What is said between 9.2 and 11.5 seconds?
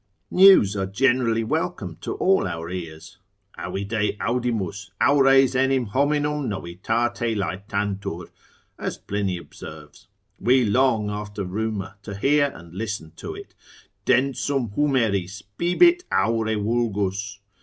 observes), we long after